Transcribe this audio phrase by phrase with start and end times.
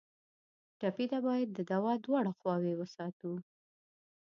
[0.79, 3.31] ټپي ته باید د دوا دواړه خواوې وساتو.